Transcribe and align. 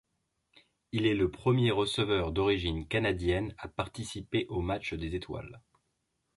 Il 0.91 1.05
est 1.05 1.13
le 1.13 1.29
premier 1.29 1.69
receveur 1.69 2.31
d'origine 2.31 2.87
canadienne 2.87 3.53
à 3.59 3.67
participer 3.67 4.47
au 4.49 4.59
match 4.59 4.95
des 4.95 5.13
étoiles. 5.13 5.61